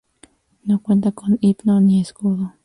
No 0.63 0.79
cuenta 0.81 1.11
con 1.11 1.37
himno 1.43 1.79
ni 1.79 2.01
escudo. 2.01 2.53